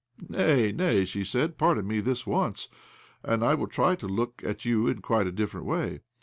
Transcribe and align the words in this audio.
"Nay, 0.29 0.71
nay," 0.71 1.05
she 1.05 1.23
said." 1.23 1.57
Pardon 1.59 1.85
me 1.85 1.99
this 1.99 2.25
once, 2.25 2.69
and 3.21 3.43
I 3.43 3.53
will 3.53 3.67
try 3.67 3.93
to 3.97 4.07
look 4.07 4.41
at 4.43 4.65
you 4.65 4.87
in 4.87 4.99
quite 5.03 5.27
a 5.27 5.31
different 5.31 5.67
way. 5.67 5.99